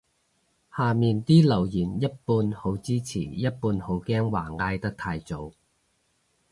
[0.75, 5.51] 下面啲留言一半好支持一半好驚話嗌得太早